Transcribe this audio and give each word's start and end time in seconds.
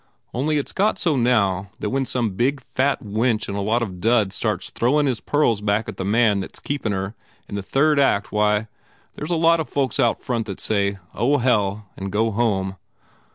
Only 0.33 0.57
it 0.57 0.67
s 0.67 0.71
got 0.73 0.97
so 0.97 1.15
now 1.15 1.69
that 1.77 1.91
when 1.91 2.07
some 2.07 2.31
big, 2.31 2.59
fat 2.59 3.03
wench 3.03 3.47
in 3.47 3.53
a 3.53 3.61
lot 3.61 3.83
of 3.83 4.01
duds 4.01 4.35
starts 4.35 4.71
throwin 4.71 5.05
his 5.05 5.19
pearls 5.19 5.61
back 5.61 5.87
at 5.87 5.97
the 5.97 6.03
man 6.03 6.39
that 6.39 6.55
s 6.55 6.59
keepin 6.59 6.91
her 6.91 7.13
in 7.47 7.53
the 7.53 7.61
third 7.61 7.99
act 7.99 8.31
why, 8.31 8.67
there 9.13 9.25
s 9.25 9.29
a 9.29 9.35
lot 9.35 9.59
of 9.59 9.69
folks 9.69 9.99
out 9.99 10.19
front 10.19 10.47
that 10.47 10.59
say, 10.59 10.97
Oh, 11.13 11.37
hell, 11.37 11.85
and 11.95 12.11
go 12.11 12.31
home. 12.31 12.77